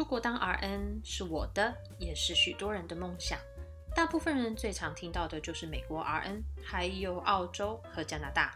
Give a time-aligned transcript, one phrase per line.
[0.00, 3.38] 出国当 RN 是我的，也是许多人的梦想。
[3.94, 8.54] 大部分人最常听到的就是美国 RN，还有澳洲和加拿大。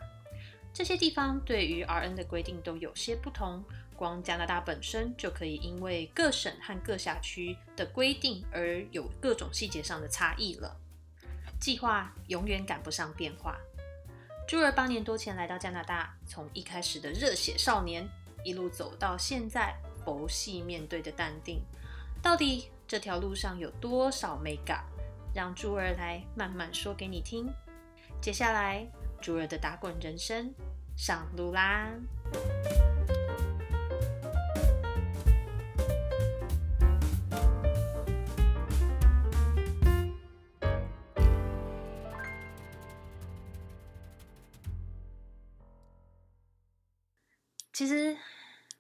[0.73, 3.63] 这些地方对于 RN 的规定都有些不同，
[3.95, 10.75] 光加拿大本身就可以因为各省和各辖区的规定而有各种细节上的差异了。
[11.61, 13.59] 计划永远赶不上变化。
[14.49, 18.09] 朱儿八年多前来到加拿大，从一开始的热血少年，
[18.43, 21.63] 一路走到现在佛系面对的淡定。
[22.23, 24.85] 到底这条路上有多少美感？
[25.35, 27.53] 让珠儿来慢慢说给你听。
[28.21, 28.87] 接下来，
[29.21, 30.55] 珠儿的打滚人生
[30.97, 31.91] 上路啦！
[47.73, 48.17] 其实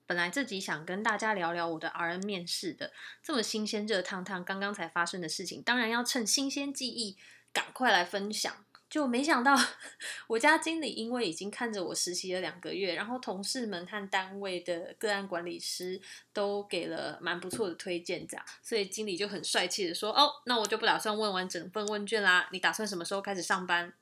[0.06, 7.16] 本来这集想跟大家聊聊我的 RN 面试的，这么新鲜热烫烫，刚刚才发生的事情，当然要趁新鲜记忆
[7.52, 8.64] 赶快来分享。
[8.91, 9.56] 就没想到
[10.28, 16.00] 我家经理因为已经看着我实习了两个月，然后同事们和单位的个案管理师
[16.32, 23.92] 都给了蛮不错的推荐，这样，所以经理就很帅气的说：“哦，那我就不打算问完整份问卷啦，你打算什么时候开始上班？”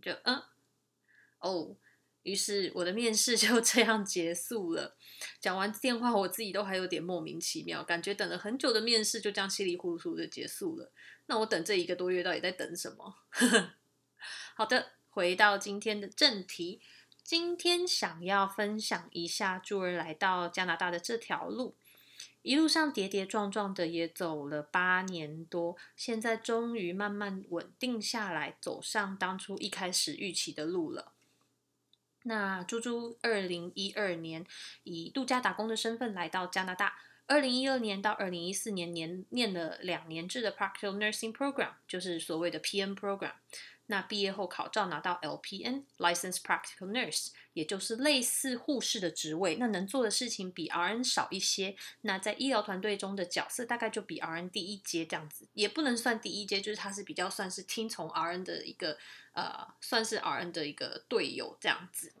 [0.00, 0.42] 就嗯，
[1.40, 1.76] 哦。
[2.22, 4.96] 于是我的面试 就这样结束了。
[5.40, 10.92] 讲完电话，我自己都还有点莫名其妙，感觉等了很久的面试就这样稀里糊涂的结束了。
[11.26, 13.14] 那我等这一个多月到底在等什么？
[14.54, 16.80] 好的，回到今天的正题，
[17.22, 21.76] 今天想要分享一下朱儿来到加拿大的这条路，
[22.42, 31.12] 一路上跌跌撞撞的也走了八年多，现在终于慢慢稳定下来，走上当初一开始预期的路了。
[32.24, 34.44] 那猪猪二零一二年
[34.84, 36.96] 以度假打工的身份来到加拿大，
[37.26, 43.32] 二零一二年到二零一四年年念了两年制的 Practical Nursing Program，就是所谓的 PN Program。
[43.86, 51.74] 那毕业后考照拿到 LPN license Practical Nurse，也就是类似护士的职位，那能做的事情比 RN 少一些。
[52.02, 58.96] 那在医疗团队中的角色大概就比 RN 第一阶这样子，也不能算第一阶，就是他是比较算是听从 RN 的一个
[59.32, 62.12] 呃，算是 RN 的一个队友这样子。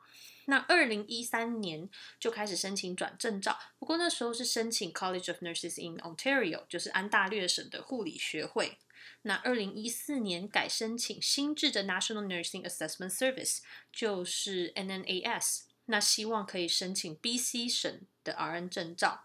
[0.46, 1.88] 那二零一三年
[2.18, 8.78] 就开始申请转证照，不过那时候是申请 College of Nurses in Ontario，就是安大略省的护理学会。
[9.22, 13.58] 那二零一四年改申请新制的 National Nursing Assessment Service，
[13.92, 19.24] 就是 NNAS，那希望可以申请 BC 省的 RN 证照。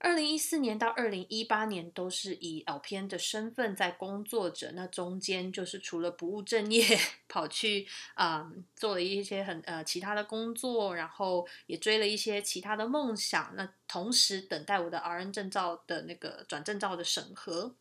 [0.00, 7.84] 二零一四年到二零一八年都是以 LPN 的身份在工作着，那中间就是除了不务正业， 跑去
[8.14, 17.74] 啊做了一些很呃其他的工作，然后也追了一些其他的梦想，那同时等待我的 RN 证照的那个转证照的审核。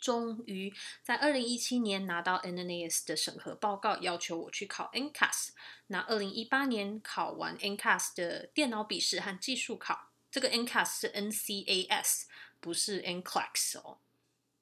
[0.00, 0.72] 终于
[1.02, 5.50] 在二零一七年拿到 NNAS 的审核报告，要求我去考 NCAS。
[5.88, 12.22] 那二零一八年考完 NCAS 的电脑笔试和技术考，这个 NCAS 是 NCAS，
[12.60, 13.98] 不是 NCLEX 哦。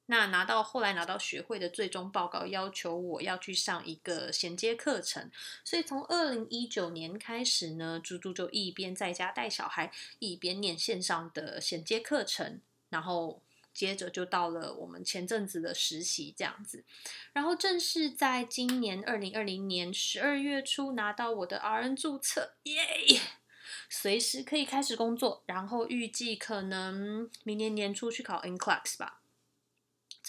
[0.07, 5.31] 那拿到后来拿到学会的最终报告，要求我要去上一个衔接课程。
[5.63, 13.41] 所以从二零一九年开始呢，猪猪就一边在家带小孩，一边念线上的衔接课程，然后。
[13.73, 16.83] 接着就到了我们前阵子的实习这样子，
[17.33, 23.19] 然后正是在今年二零二零年十二月初拿到我的 RN 注册，耶！
[23.89, 29.18] 随时可以开始工作，然后预计可能明年年初去考 NCLEX 吧。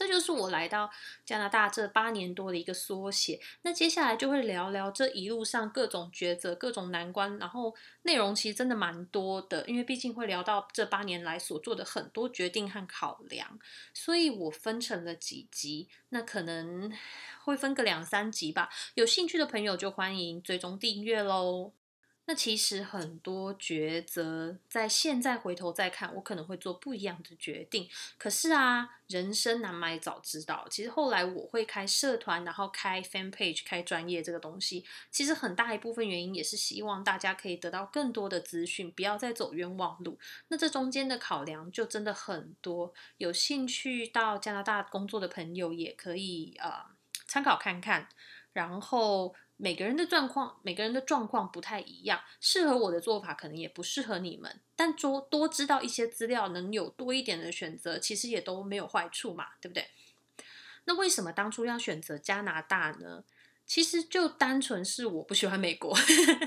[0.00, 0.90] 这就是我来到
[1.26, 3.38] 加拿大这八年多的一个缩写。
[3.60, 7.74] 那接下来就会聊聊这一路上各种抉择、各种难关，然后
[8.04, 13.58] 内容其实真的蛮多的，因为毕竟会聊到这八年来所做的很多决定和考量，
[13.92, 16.90] 所以我分成了几集，那可能
[17.44, 18.70] 会分个两三集吧。
[18.94, 21.72] 有兴趣的朋友就欢迎追踪订阅喽。
[22.30, 27.88] 那其实很多抉择，在现在回头再看，我可能会做不一样的决定。
[28.16, 30.64] 可是啊，人生难买早知道。
[30.70, 40.16] 其实后来我会开社团，然后开 fan page，开专业这个东西，其实很大一部分原因也是希望大家可以得到更多的资讯，不要再走冤枉路。
[40.46, 42.94] 那这中间的考量就真的很多。
[43.16, 46.84] 有兴趣到加拿大工作的朋友也可以呃
[47.26, 48.08] 参考看看，
[48.52, 49.34] 然后。
[49.62, 54.58] 每个人的状况，每个人的状况不太一样，适合我的做法可能也不适合你们。
[54.74, 59.88] 但多多知道一些资料，能有多一点的选择，其实也都没有坏处嘛，对不对？
[60.84, 63.24] 那为什么当初要选择加拿大呢？
[63.66, 65.96] 其实就单纯是我不喜欢美国，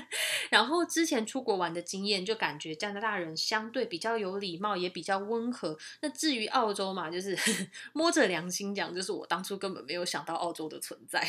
[0.50, 5.78] 然后之前出国玩的经验就感觉加拿大人相对比较有礼貌，也比较温和。
[6.02, 7.38] 那至于澳洲嘛，就是
[7.94, 11.26] 摸着良心讲，就是我当初根本没有想到澳洲的存在。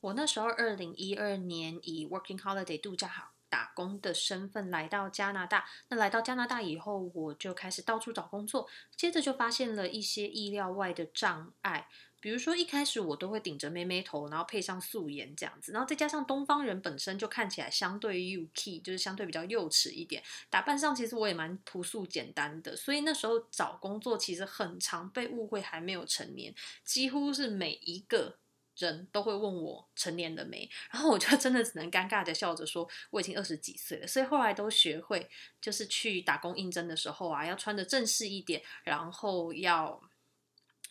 [0.00, 3.32] 我那时候二零一二年以 working holiday 度假好。
[3.50, 11.88] 打工的身份来到加拿大，那来到加拿大以后，我就开始到处找工作，接着就发现了一些意料外的障碍，
[12.20, 26.54] 比如说一开始我都会顶着妹妹头，然后配上素颜这样子，然后再加上东方人本身就看起来相对 UK，就是相对比较幼齿一点，打扮上其实我也蛮朴素简单的，所以那时候找工作其实很常被误会还没有成年，
[26.84, 28.38] 几乎是每一个。
[28.80, 34.06] 人都会问我成年了没，然后我就 真的只能尴尬的笑着说我已经二十几岁了。
[34.06, 35.30] 所以后来都学会，
[35.60, 40.02] 就是去打工应征的时候啊，要穿的正式一点，然后要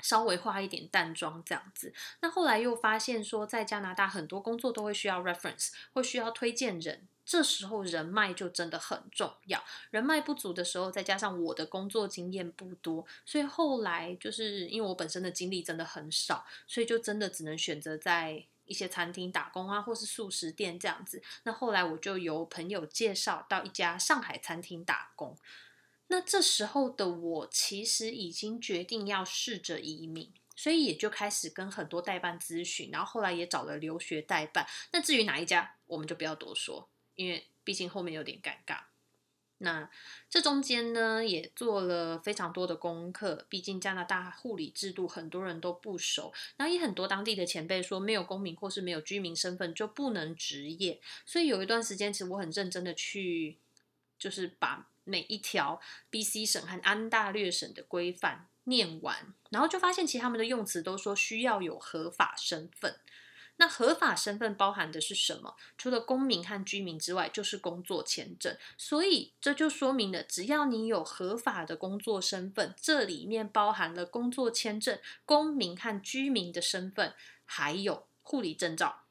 [0.02, 1.94] 稍微化一点淡妆这样子。
[2.22, 7.08] 那后来又发现说，在加拿大很多工作都会需要 reference，会需要推荐人。
[7.30, 21.22] 这时候人脉就真的很重要，人脉不足的时候，再加上我的工作经验不多，所以后来就是因为我本身的经历真的很少，所以就真的只能选择在一些餐厅打工啊，或是素食店这样子。
[21.44, 25.38] 那后来我就由朋友介绍到一家上海餐厅打工。
[26.08, 34.66] 那这时候的我其实已经决定要试着移民，所以也就开始跟很多代办咨询，然后后来也找了留学代办。
[34.92, 36.90] 那至于哪一家，我们就不要多说。
[37.20, 38.80] 因为毕竟后面有点尴尬，
[39.58, 39.90] 那
[40.30, 43.46] 这中间呢也做了非常多的功课。
[43.50, 51.02] 毕竟加拿大护理制度很多人都不熟，然后也很多当地的前辈说没有公民或是没有居民身份就不能执业。
[51.26, 53.58] 所以有一段时间，其实我很认真的去，
[54.18, 62.98] 就是把每一条 B.C 省和安大略省的规范念完，然后就发现其实他们的用词都说需要有合法身份。
[63.62, 65.56] 那合法身份包含的是什么？
[65.78, 68.58] 除了公民和居民之外，就是工作签证。
[68.78, 77.14] 所以这就说明了，只要你有合法的工作身份，这里面包含了工作签证、公民和居民的身份，
[77.44, 79.02] 还有护理证照，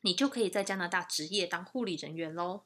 [0.00, 2.64] 你就可以在加拿大职业当护理人员喽。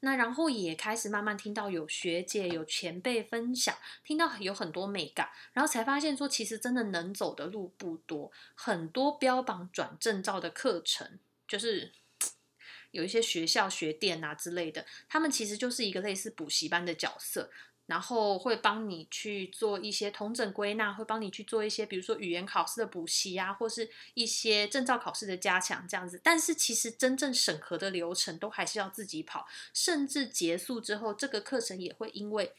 [0.00, 8.30] 那然后也开始慢慢听到有学姐、有前辈分享，听到有很多美感，然后才发现说，其实真的能走的路不多。
[8.54, 11.92] 很多标榜转证照的课程，就是
[12.92, 17.50] 有一些学校、学店啊之类的，他们其实就是一个类似补习班的角色。
[17.86, 26.20] 然后会帮你去做一些同整归纳，会帮你去做一些，比如说语言考试的补习啊，或是一些证照考试的加强这样子。
[26.22, 32.52] 但是其实真正审核的流程都还是要自己跑，甚至结束之后，这个课程也会因为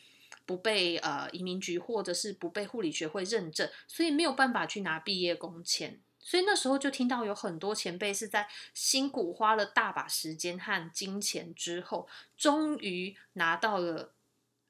[0.46, 6.00] 不被呃移民局或者是不被护理学会认证，所以没有办法去拿毕业工签。
[6.22, 12.08] 所以那时候就听到有很多前辈是在辛苦花了大把时间和金钱之后，
[12.38, 14.14] 终于拿到了。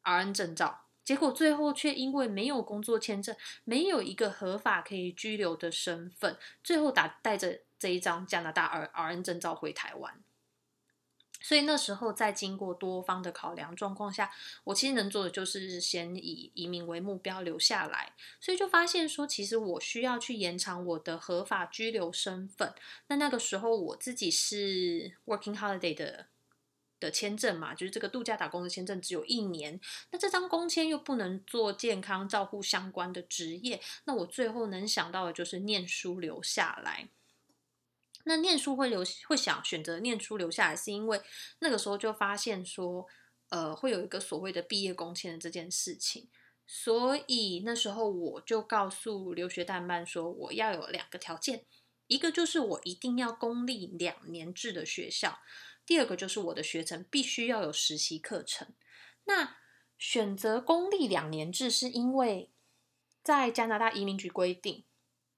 [0.08, 10.24] RN 证照，结果最后却因为没有工作签证，没有一个合法可以居留的身份，最后打带着这一张加拿大 R RN 证照回台湾。
[11.40, 14.32] 所以那时候在经过多方的考量状况下，
[14.64, 18.14] 我其实能做的就是先以移民为目标留下来。
[18.40, 22.74] 所以就发现说，其实我需要去延长我的合法居留身份。
[23.08, 26.28] 那那个时候我自己是 Working Holiday 的。
[27.00, 29.80] 的签证嘛，就是这个度假打工的签证只有一年，
[30.12, 37.10] 那这张工签又不能做健康照护相关的职业，那我最后能想到的就是念书留下来。
[38.24, 41.22] 那念书会留会想选择念书留下来，是因为
[41.60, 43.08] 那个时候就发现说，
[43.50, 46.28] 呃，会有一个所谓的毕业工签的这件事情，
[46.66, 51.64] 所以那时候我就告诉留学代办说，我要有两个条件，
[52.08, 55.40] 一个就是我一定要公立两年制的学校。
[55.88, 58.68] 第二个就是我的学程必须要有实习课程。
[59.24, 59.56] 那
[59.98, 62.52] 选择公立两年制，是因为
[63.24, 64.84] 在加拿大移民局规定，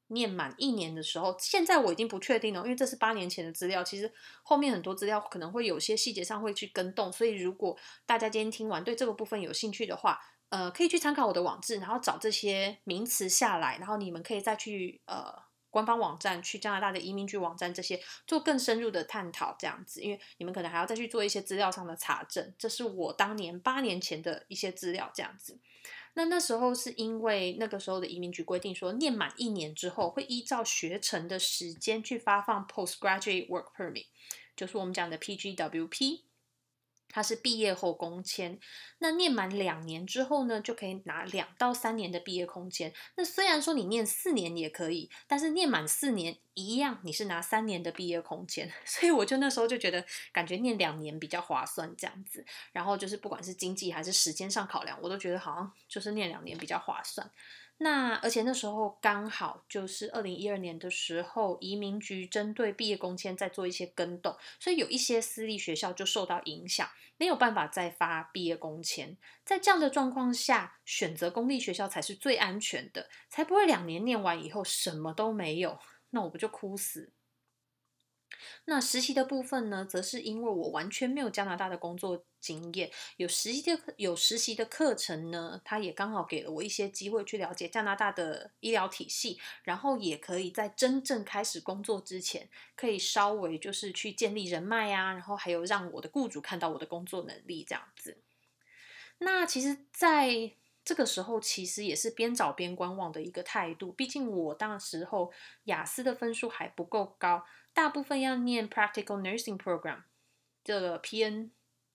[0.08, 3.84] 念满一年的时候，现在我已经不确定了，因为这是八年前的资料。
[3.84, 4.12] 其实
[4.44, 7.78] 后面很多资料可能会有些细节上会去跟动，所以如果
[8.08, 15.49] 大家今天听完对这个部分有兴趣的话，呃，可以去参考我的网志，然后找这些名词下来，然后你们可以再去呃。
[15.70, 22.54] 官方网站去加拿大的移民局网站这些做更深入的探讨，这样子，因为你们可能还要再去做一些资料上的查证。
[22.58, 25.60] 这是我当年八年前的一些资料，这样子。
[26.16, 34.08] 那那时候是因为那个时候的移民局规定说，念满一年之后会依照学程的时间去发放 postgraduate work permit，
[34.56, 36.29] 就是我们讲的 PGWP。
[37.10, 38.60] 它是毕业后工签，
[39.00, 42.94] 那念满两年之后呢，就可以拿两到三年的毕业空签。
[43.16, 48.72] 那虽然说你念四年也可以，但是念满四年一样，你是拿三年的毕业空签。
[48.86, 52.46] 所以我就那时候就觉得，感觉念两年比较划算这样子。
[52.72, 57.30] 然后就是不管是经济还是时间上考量，我都觉得好像就是念两年比较划算。
[57.82, 69.18] 那而且那时候刚好就是二零一二年的时候，移民局针对毕业工签在做一些更动，所以有一些私立学校就受到影响，没有办法再发毕业工签。
[69.46, 77.14] 在这样的状况下，选择公立学校才是最安全的，才不会两年念完以后什么都没有，那我不就哭死？
[78.66, 98.18] 那实习的部分呢，则是因为我完全没有加拿大的工作经验，有实习的有实习的课程呢，他也刚好给了我一些机会去了解加拿大的医疗体系，然后也可以在真正开始工作之前，可以稍微就是去建立人脉啊，然后还有让我的雇主看到我的工作能力这样子。
[99.20, 100.54] 那其实，在
[100.86, 105.32] 这个时候其实也是边找边观望的一个态度，毕竟我当时候
[105.66, 110.04] 雅思的分数还不够高，大部分要念 Practical Nursing Program
[110.64, 111.50] 这个 PN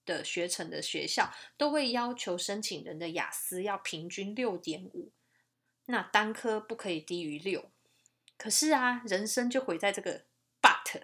[0.05, 5.13] 的学程的学校都会要求申请人的雅思要平均六点五，
[5.87, 7.71] 那单科不可以低于六。
[8.37, 10.25] 可是啊，人生就毁在这个
[10.61, 11.03] But，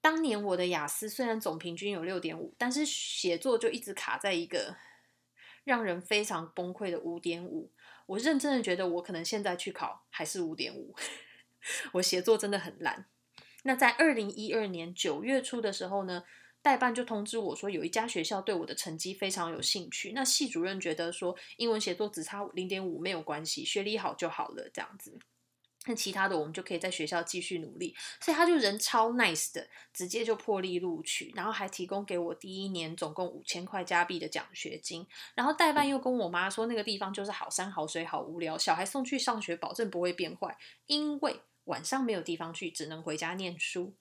[0.00, 4.76] 当年我的雅思虽然总平均有六点五，但是写作就一直卡在一个。
[5.64, 7.70] 让人非常崩溃的五点五，
[8.06, 10.92] 我认真的觉得我可能现在去考还是五点五，
[11.94, 13.06] 我写作真的很烂。
[13.62, 16.24] 那在二零一二年九月初的时候呢，
[16.62, 20.12] 代办就通知我说，有一家学校对我的成绩非常有兴趣。
[20.14, 25.18] 那系主任觉得说，英文写作只差零点五没有关系，学历好就好了，这样子。
[25.84, 35.04] 那其他的我们就可以在学校继续努力，所以他就人超 nice 的，直接就破例录取，然后还提供给我第一年总共五千块加币的奖学金。
[35.34, 43.96] 然后代办又跟我妈说，那个地方就是好山好水好无聊，小孩送去上学保证不会变坏，因为晚上没有地方去，只能回家念书。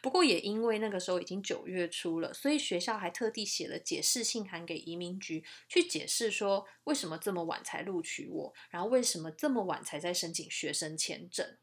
[0.00, 11.58] 不过也因为那个时候已经九月初了，所以学校还特地写了解释信函给移民局，去解释说为什么这么晚才录取我，然后为什么这么晚才在申请学生签证。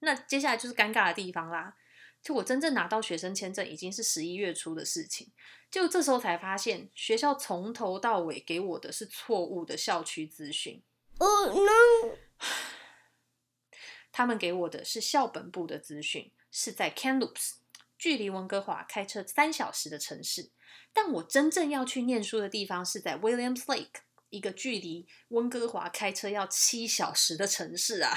[0.00, 1.76] 那接下来就是尴尬的地方啦，
[2.22, 5.32] 就我真正拿到学生签证已经是十一月初的事情，
[5.70, 10.82] 就这时候才发现学校从头到尾给我的是错误的校区资讯。
[11.18, 12.16] Oh no！
[14.12, 16.30] 他们给我的是校本部的资讯。
[16.56, 17.54] 是在 Kamloops，
[17.98, 20.52] 距离温哥华开车三小时的城市。
[20.92, 28.16] 但我真正要去念书的地方是在 Williams Lake，一个距离温哥华开车要七小时的城市啊！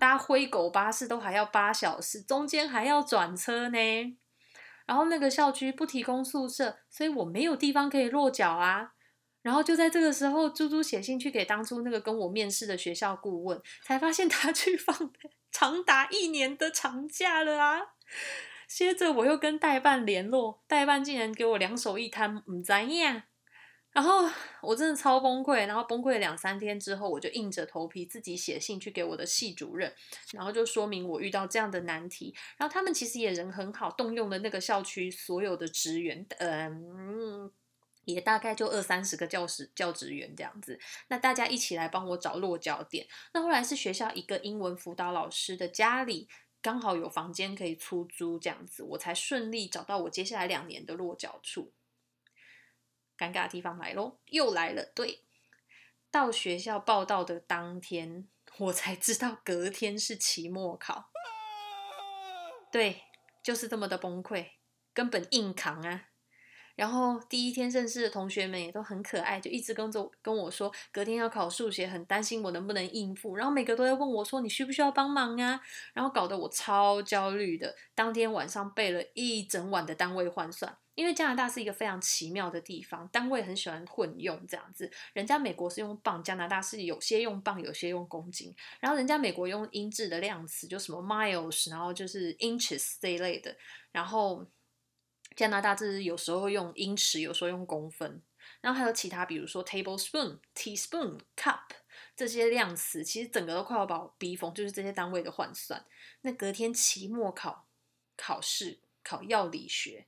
[0.00, 3.78] 搭灰狗巴士都还要八小时，中间还要转车呢。
[4.86, 8.94] 然后那个校区不提供宿舍，所以我没有地方可以落脚啊。
[9.42, 15.12] 然后就在这个时候，猪猪写信去给当初那个跟我面试的学校顾问，才发现他 去放。
[15.50, 17.80] 长达一年的长假了啊！
[18.66, 23.22] 接着我又跟代办联络，代办竟然给我两手一摊，唔怎样。
[23.92, 24.26] 然后
[24.62, 29.92] 我真的超崩溃，然后崩溃两三天之后，我就硬着头皮自己写信去给我的系主任，
[30.32, 32.34] 然后就说明我遇到这样的难题。
[32.56, 37.52] 然后他们其实也人很好，动用了那个校区所有的职员，嗯。
[38.04, 40.78] 也大概就二三十个教师、教职员这样子，
[41.08, 43.06] 那大家一起来帮我找落脚点。
[43.32, 46.28] 那后来是学校一个英文辅导老师的家里
[46.60, 51.72] 刚好有房间可以出租，这样子我才顺利找到我接下来两年的落脚处。
[53.18, 54.84] 尴尬的地方来喽，又来了。
[54.94, 55.22] 对，
[56.10, 58.28] 到学校报道的当天，
[58.58, 61.10] 我才知道隔天是期末考。
[62.72, 63.02] 对，
[63.42, 64.52] 就是这么的崩溃，
[64.92, 66.08] 根本硬扛啊。
[66.82, 73.36] 然后第一天认识的同学们也都很可爱，就一直跟着跟我说，隔天要考数学，很担心我能不能应付。
[73.36, 75.60] 然后每个都在问我说，你需不需要帮忙啊？
[75.94, 77.72] 然后搞得我超焦虑的。
[77.94, 84.90] 当天晚上背了一整晚的单位换算，因为加拿大是一个非常奇妙的地方，单位很喜欢混用这样子。
[85.12, 88.52] 人家美国是用磅，加拿大是有些用磅，有些用公斤。
[88.80, 93.56] 然后人家美国用英制的量词，就什么 miles，然后就是 inches 这一类的。
[93.92, 94.44] 然后。
[95.34, 98.22] 加拿大是有时候用英尺，有时候用公分，
[98.60, 101.62] 然后还有其他，比如说 tablespoon、teaspoon、cup
[102.14, 105.84] 这些量词，其实整个都快要把我逼疯，就是这些单位的换算。
[106.20, 107.66] 那隔天期末考
[108.16, 110.06] 考试考药理学，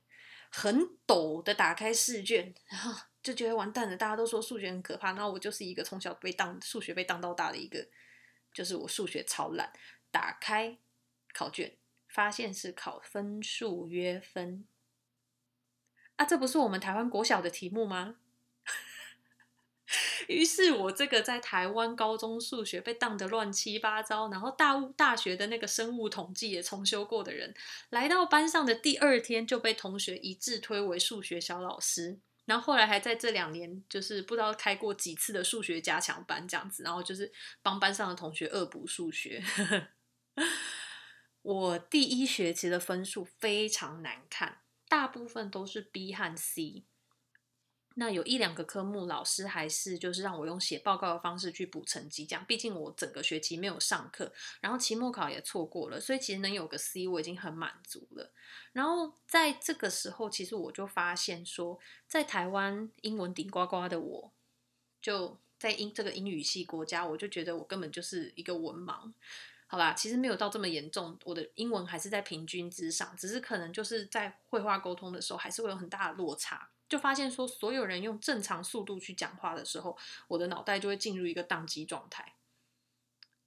[0.51, 3.97] 很抖的打开试卷，然后就觉得完蛋了。
[3.97, 7.87] 大家都说数学很可怕，然后我就是一个从小被当数学被当到大的一个，
[8.53, 9.73] 就是我数学超烂。
[10.11, 10.77] 打开
[11.33, 11.75] 考卷，
[12.07, 14.65] 发现是考分数约分。
[16.15, 18.15] 啊，这不是我们台湾国小的题目吗？
[20.27, 27.53] 于是，我这个在台湾高中数学被当得乱七八糟，然后大物大学的那个生物统计也重修过的人，
[27.89, 32.19] 来到班上的第二天就被同学一致推为数学小老师。
[32.45, 37.31] 然后后来还在这两年，就是不知道开过几次的数学加强班这样子，然后就是
[37.61, 39.43] 帮班上的同学恶补数学。
[41.41, 46.83] 我第一学期的分数非常难看，大部分都是 B 和 C。
[47.97, 52.43] 那有一两个科目，老师还是就是让我用写报告的方式去补成绩，这样。
[52.45, 58.33] 毕竟我整个学期没有上课，然后期末考也错过了，所以其实能有个 C 我已经很满足了。
[58.73, 64.33] 然后在这个时候，其实我就发现说，在台湾英文顶呱呱的我，
[65.01, 69.13] 就在英这个英语系国家，我就觉得我根本就是一个文盲。
[69.67, 76.69] 好吧，其实没有到这么严重，我的英文还是在平均之上，只是可能就是在绘画沟通的时候，还是会有很大的落差。
[76.87, 82.35] 就发现说，所有人用正常速度去讲话的时候，我的脑袋就会进入一个宕机状态，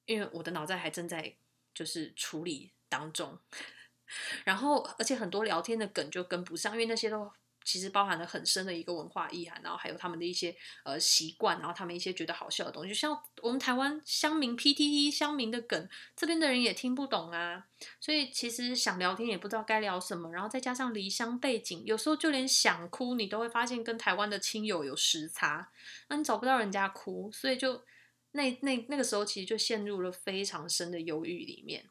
[0.06, 1.36] 因为我的脑袋还正在
[1.72, 3.38] 就是处理当中，
[4.44, 7.32] 然后而且很多聊天的梗就跟不上，因为那些都。
[7.68, 17.66] 其实包含了很深的一个文化意涵，然后还有他们的一些呃习惯，然后他们一些觉得好笑的东西，就像我们台湾乡民 PTT 乡民的梗，这边的人也听不懂啊。
[18.00, 25.70] 所以其实想聊天也不知道该聊什么，然后再加上离乡背景，有时候就连想哭你都会发现跟台湾的亲友有时差，
[26.08, 27.84] 那你找不到人家哭，所以就
[28.32, 31.84] 那那那个时候其实就陷入了非常深的忧郁里面。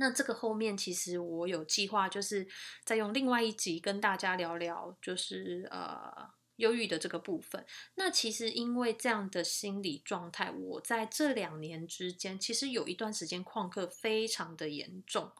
[0.00, 2.48] 那这个后面其实我有计划，就是
[2.86, 6.26] 再用另外一集跟大家聊聊，就是呃
[6.56, 7.66] 忧郁的这个部分。
[7.96, 15.30] 那其实因为这样的心理状态，我在这两年之间，其实有一段时间旷课非常的严重。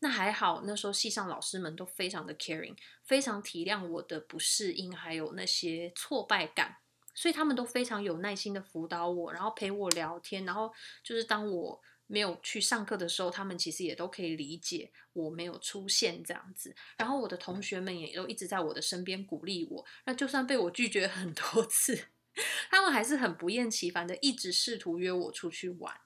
[0.00, 6.78] 那还好，那时候系上老师们都非常的 caring，非常体谅我的不适应，还有那些挫败感，
[7.14, 10.72] 所以他们都非常有耐心的辅导我，然后陪我聊天，然后
[11.04, 11.80] 就是当我。
[12.12, 16.76] 没有去上课的时候，他们其实也都可以理解我没有出现这样子。
[16.98, 19.86] 然后我的同学们也都一直在我的身边鼓励我。
[20.04, 22.08] 那就算被我拒绝很多次，
[22.70, 26.02] 他们还是很不厌其烦的一直试图约我出去玩。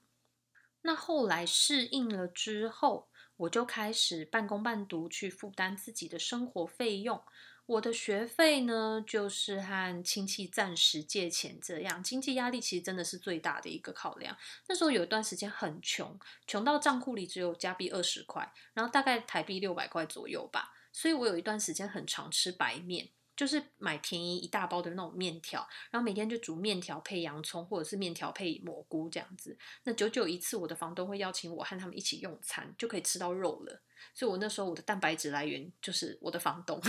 [0.83, 7.21] 那后来适应了之后，我就开始半工半读去负担自己的生活费用。
[7.67, 14.37] 我的学费呢，就是和亲戚暂时借钱，这样经济压力其实真的是最大的一个考量。
[14.69, 20.73] 那时候有一段时间很穷，穷到账户里只有加币二十块，然后大概台币六百块左右吧。
[20.93, 29.59] 所以我有一段时间很常吃白面，就是买便宜一大包的那种面条，然后每天就煮面条配洋葱，或者是面条配蘑菇这样子。
[29.83, 33.83] 那久久一次，我的房东会邀请我和他们一起用餐，就可以吃到肉了。
[34.15, 36.81] 所以我那时候我的蛋白质来源就是我的房东。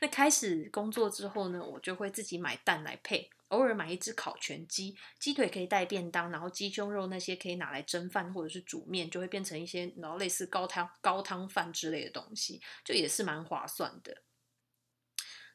[0.00, 14.22] 那开始工作之后呢，我就会自己买蛋来配，偶尔买一只烤全鸡，鸡腿可以带便当，然后鸡胸肉那些可以拿来蒸饭或者是煮面，就会变成一些然后类似高汤高汤饭之类的东西，就也是蛮划算的。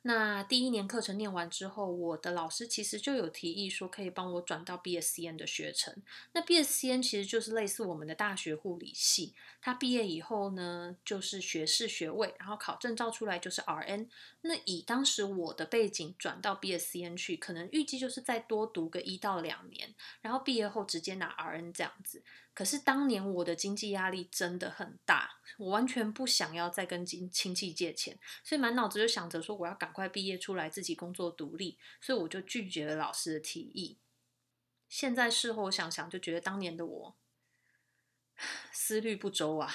[0.08, 5.96] 那第一年课程念完之后，我的老师其实就有提议说，可以帮我转到 BSCN 的学程。
[6.34, 14.08] 那 BSCN 其实就是类似我们的大学护理系，他毕业以后呢，就是学士学位，然后考证照出来就是 RN。
[14.42, 22.22] 那以当时我的背景转到 BSCN 去，可能预计就是再多读个一到两年，然后毕业后直接拿 RN 这样子。
[22.56, 34.00] 可是当年我的经济压力真的很大，我完全不想要再跟亲亲戚借钱，所以满脑子就想着说我要赶快毕业出来自己工作独立，所以我就拒绝了老师的提议。
[34.88, 37.18] 现在事后想想，就觉得当年的我
[38.72, 39.74] 思虑不周啊。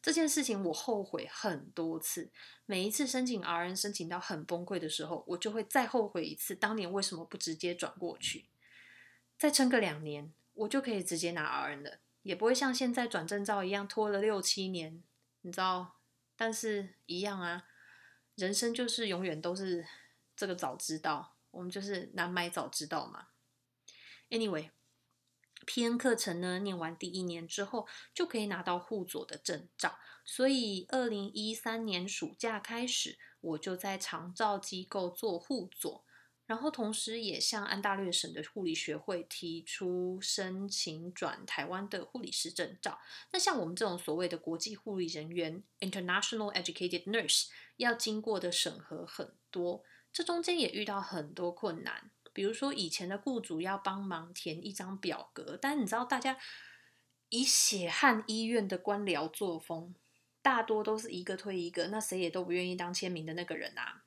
[0.00, 2.30] 这件事情我后悔很多次，
[2.64, 8.46] 每一次申请 RN 申请到很崩溃的时候，我就会再后悔一次，当年为什么不直接转过去，
[9.36, 10.32] 再撑个两年。
[10.56, 15.02] 我就可以直接拿 RN 了，也不会像现在转证照一样拖了六七年，
[15.42, 16.00] 你知道？
[16.34, 17.64] 但是一样啊，
[18.34, 19.86] 人生就是永远都是
[20.34, 23.28] 这个早知道，我们就是难买早知道嘛。
[24.30, 36.05] Anyway，PN 课程呢，念完第一年之后就可以拿到护佐的证照，所以二零一三年暑假开始，我就在长照机构做护佐。
[36.46, 43.00] 然后，同时也向安大略省的护理学会提出申请转台湾的护理师证照。
[43.32, 49.82] 那像我们这种所谓的国际护理人员 （International Educated Nurse） 要经过的审核很多，
[50.12, 52.10] 这中间也遇到很多困难。
[52.32, 56.38] 比如说，以前的雇主要帮忙填一张表格，但你知道，大家
[57.30, 59.94] 以血汗医院的官僚作风。
[60.42, 64.04] 大多都是一个推一个，那谁也都不愿意当签名的那个人啊。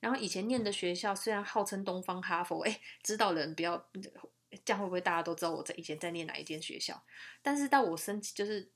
[0.00, 3.90] 然后以前念的学校虽然号称东方哈佛，哎，知道人不要
[4.64, 7.02] 这样会不会大家都知道我在以前在念哪一间学校？
[7.42, 8.70] 但是到我申请就是。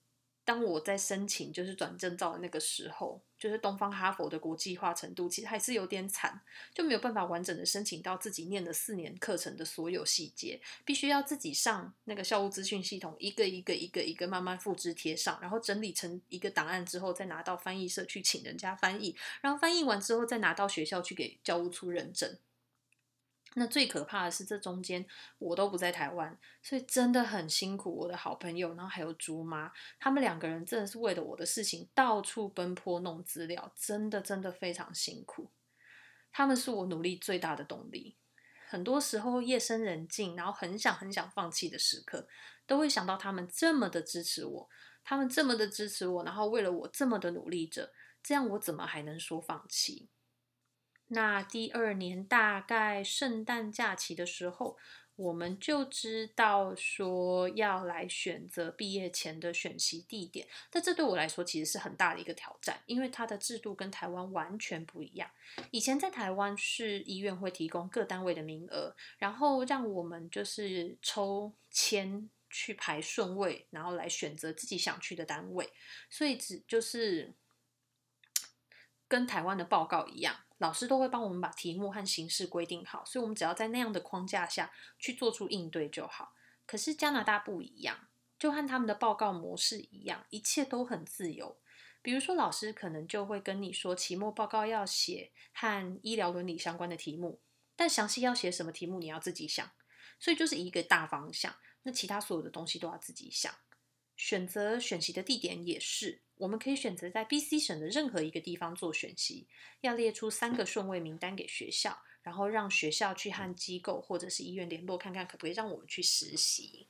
[0.44, 6.40] 当我在申请就是转正照的那个时候，就是东方哈佛的国际化程度其实还是有点惨，
[6.72, 22.38] 就没有办法完整的申请到自己念的四年课程的所有细节，必须要自己上那个校务资讯系统，一个一个一个一个慢慢复制贴上，然后整理成一个档案之后，再拿到翻译社去请人家翻译，然后翻译完之后再拿到学校去给教务处认证。
[23.54, 25.04] 那最可怕的是，这中间
[25.38, 27.94] 我都不在台湾，所以真的很辛苦。
[27.94, 35.50] 我的好朋友，然后还有猪妈，他们两个人真的是为了我的事情到处奔波弄资料，真的真的非常辛苦。
[36.30, 38.16] 他们是我努力最大的动力。
[38.68, 42.26] 很多时候夜深人静，然后很想很想放弃的时刻，
[42.66, 44.70] 都会想到他们这么的支持我，
[45.04, 50.08] 他们这么的支持我，然后为了我这么的努力着，这样我怎么还能说放弃？
[51.14, 54.79] 那第二年大概圣诞假期的时候，
[55.14, 60.48] 我们就知道说要来选择毕业前的选习地点。
[60.70, 65.31] 但这对我来说其实是很大的一个挑战，因为它的制度跟台湾完全不一样。
[65.70, 75.70] 以前在台湾是医院会提供各单位的名额，然后让我们就是抽签去排顺位，然后来选择自己想去的单位。
[76.09, 77.35] 所以只就是
[79.07, 80.35] 跟台湾的报告一样。
[80.62, 86.35] 老师都会帮我们把题目和形式规定好，所以我们只要在那样的框架下去做出应对就好。
[86.66, 88.07] 可是加拿大不一样，
[88.38, 91.59] 就和他们的报告模式一样，一切都很自由。
[92.01, 97.40] 比如说，老师可能就会跟你说，期末报告要写和医疗伦理相关的题目，
[97.75, 99.68] 但详细要写什么题目你要自己想。
[100.20, 103.53] 所以就是一个大方向，那其他所有的东西都要自己想。
[104.16, 106.22] 选择选习的地点也是。
[106.42, 109.46] 我们可以选择在 B.C 省的任何一个地方做选习，
[109.81, 116.88] 要列出三个顺位名单给学校，然后让学校去和机构或者是医院联络，看看可不可以让我们去实习。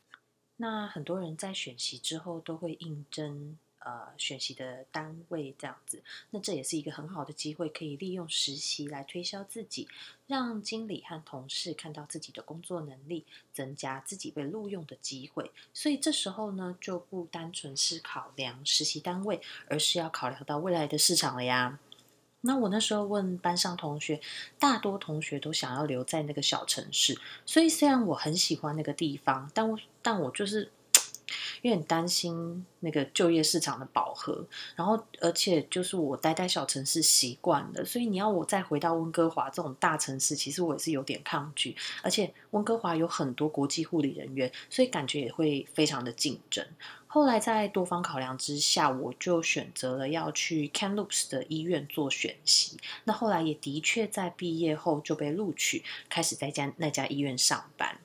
[0.56, 3.58] 那很多人在选习之后都会应征。
[3.84, 9.88] 呃，学习的单位这样子，那这也是一个很好的机会，可以利用实习来推销自己，
[10.28, 15.50] 让经理和同事看到自己的工作能力，增加自己被录用的机会。
[15.74, 21.80] 所以这时候呢，就不单纯是考量实习单位，而是要考量到未来的市场了呀。
[22.42, 24.20] 那我那时候问班上同学，
[24.60, 30.70] 大多同学都想要留在那个小城市，所以虽然我很喜欢那个地方，但我但我就是。
[31.62, 34.46] 有点担心那个就业市场的饱和，
[34.76, 41.76] 然后而且就是我待在小城市习惯了，所以你要我再回到温哥华这种大城市，其实我也是有点抗拒。
[42.02, 46.66] 而且温哥华有很多国际护理人员，所以感觉也会非常的竞争。
[47.06, 52.78] 后来在多方考量之下，我就选择了要去 Kamloops 的医院做选习。
[53.04, 57.98] 那后来也的确在毕业后就被录取，开始在家那家医院上班。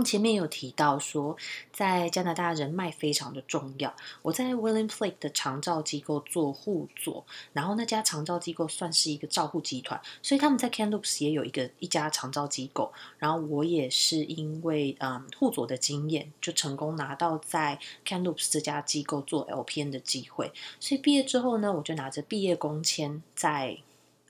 [0.00, 1.36] 那前面有提到说，
[1.70, 3.94] 在加拿大人脉非常的重要。
[4.22, 12.90] 我在 William Flake 的长照机构做护佐，然后那家长照机构算是一个照护集团，所以他们在 Canloops 也有一个一家长照机构。
[13.18, 20.50] 然后我也是因为嗯护佐的经验，就成功拿到在 Canloops 这家机构做 LPN 的机会。
[20.80, 23.76] 所以毕业之后呢，我就拿着毕业工签在。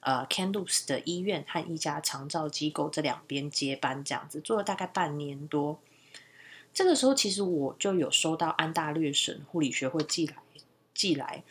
[0.01, 5.79] 呃 c a n d l e s 的医院和一家长照机构这两边接班，这样子做了大概半年多。
[6.73, 10.37] 这个时候，其实我就有收到安大略省护理学会寄来
[10.95, 11.43] 寄来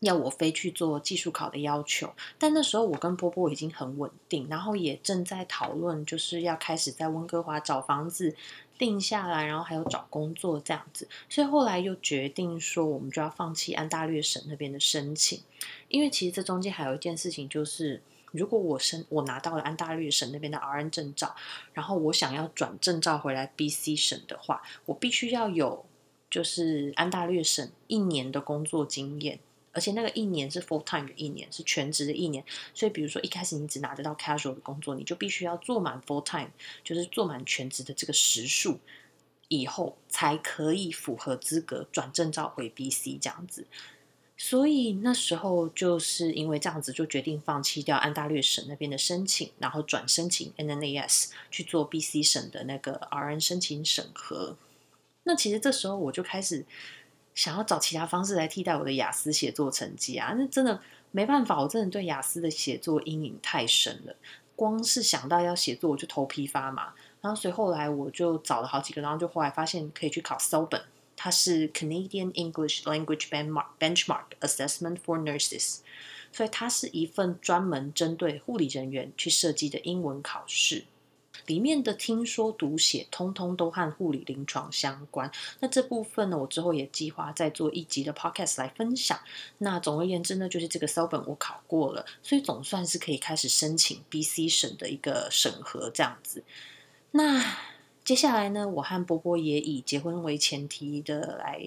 [0.00, 2.14] 要我飞去做技术考的要求。
[2.38, 8.34] 但那时候我跟波波已经很稳定，然后也正在讨论，就是要开始在温哥华找房子。
[8.78, 15.42] 定下来，然后还有找工作这样子，所以后来又决定说，我们就要放弃安大略省那边的申请，
[15.88, 21.34] 因为其实这中间还有一件事情，就是如果我申我拿到了安大略省那边的 RN 证照，
[21.72, 25.84] 然后我想要转证照回来 BC 省的话，我必须要有
[26.30, 29.40] 就是安大略省一年的工作经验。
[29.72, 32.42] 而且那个一年是 full time 的一年，是全职的一年。
[32.74, 36.50] 所以，比如说一开始你只拿得到 casual 的工作，你就必须要做满 full time，
[36.82, 38.80] 就是做满全职的这个时数，
[39.48, 43.66] 以后才可以符合资格转证照回 BC 这样子。
[44.36, 54.56] 所以那时候就是因为这样子，就决定放弃掉安大略省那边的申请，然后转申请 NNAS 去做 BC 省的那个 RN 申请审核。
[55.24, 56.64] 那其实这时候我就开始。
[57.38, 60.80] 想要找其他方式来替代我的雅思写作成绩啊，那真的
[61.12, 64.16] 没办法，我真的对雅思的写作阴影太深了。
[64.56, 66.92] 光是想到要写作，我就头皮发麻。
[67.20, 75.78] 然后所以后来我就找了好几个，然后就后来发现可以去考 s o b e n 它是 Canadian English Language Benchmark Assessment for Nurses，
[76.32, 80.86] 所以它是一份专门针对护理人员去设计的英文考试。
[81.48, 85.28] 里面的听说读写，通通都和护理临床相关。
[85.58, 89.18] 那这部分呢，我之后也计划再做一集的 podcast 来分享。
[89.58, 96.44] 那总而言之呢，就是这个 s o 本我考过了，所以总算是可以开始申请 BC 省的一个审核这样子。
[97.10, 97.42] 那
[98.04, 101.60] 接下来呢，我和波波也以结婚为前提的来，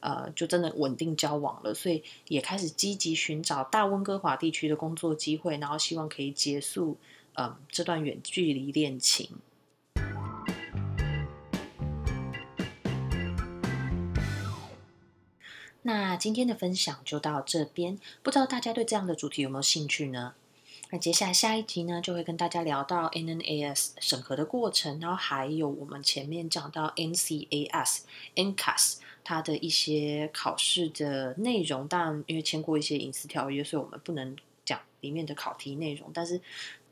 [0.00, 6.96] 呃，就真的稳定交往了，所以也开始积极寻找大温哥华地区的工作机会，然后希望可以结束。
[7.34, 9.30] 嗯，这段远距离恋情。
[15.82, 20.34] 那今天的分享就到这边，不知道大家对这样的主题有没有兴趣呢？
[20.90, 28.00] 那接下来下一集呢，就会跟大家聊到 NNAS 审核的过程，然后还有我们前面讲到 NCAS、
[28.34, 31.88] NCAS 它的一些考试的内容。
[31.88, 36.38] 但，因为签过一些隐私条约，所以我们不能讲里面的考题内容，但是。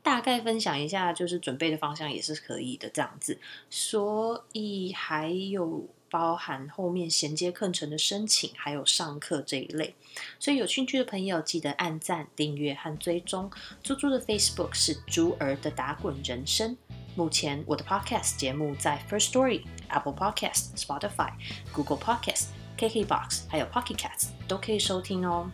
[0.09, 3.37] 大概分享一下，就是准备的方向也是可以的这样子，
[3.69, 9.93] 所以还有包含后面衔接课程的申请，还有上课这一类，
[10.39, 13.51] 所以有兴趣的朋友记得按赞、订阅和追踪。
[13.83, 16.75] 猪猪的 Facebook 是猪儿的打滚人生。
[17.15, 21.31] 目前我的 Podcast 节目在 First Story、Apple Podcast、Spotify、
[21.71, 22.47] Google Podcast、
[22.79, 25.51] KKBox 还有 Pocket Casts 都可以收听哦。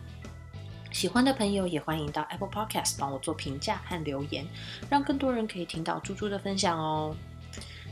[0.92, 4.46] 喜欢的朋友也欢迎到 Apple Podcast 帮我做评价和留言，
[4.88, 7.14] 让更多人可以听到猪猪的分享哦。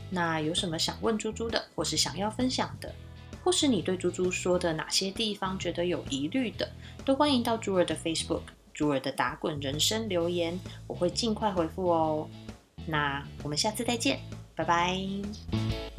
[0.09, 2.93] 那有什么想问猪猪的，或是想要分享的，
[3.43, 6.69] 或是你对猪猪说的哪些地方觉得有疑虑的，
[7.03, 8.41] 都欢迎到猪儿的 Facebook“
[8.73, 12.27] 猪儿的打滚人生”留言，我会尽快回复哦。
[12.87, 14.19] 那我们下次再见，
[14.55, 15.94] 拜拜。